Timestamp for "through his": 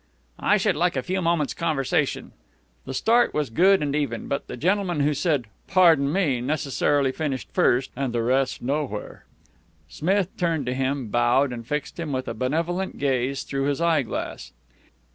13.43-13.79